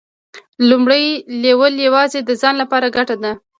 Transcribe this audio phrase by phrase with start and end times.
[0.69, 1.05] لومړی
[1.43, 3.31] لیول یوازې د ځان لپاره ګټه ده.